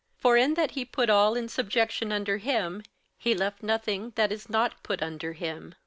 [0.17, 2.81] For in that he put all in subjection under him,
[3.19, 5.75] he left nothing that is not put under him.